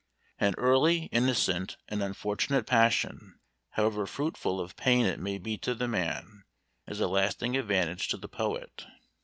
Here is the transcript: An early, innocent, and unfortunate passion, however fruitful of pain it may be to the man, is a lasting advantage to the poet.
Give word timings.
An 0.39 0.55
early, 0.57 1.03
innocent, 1.11 1.77
and 1.87 2.01
unfortunate 2.01 2.65
passion, 2.65 3.39
however 3.73 4.07
fruitful 4.07 4.59
of 4.59 4.75
pain 4.75 5.05
it 5.05 5.19
may 5.19 5.37
be 5.37 5.59
to 5.59 5.75
the 5.75 5.87
man, 5.87 6.41
is 6.87 6.99
a 6.99 7.07
lasting 7.07 7.55
advantage 7.55 8.07
to 8.07 8.17
the 8.17 8.27
poet. 8.27 8.87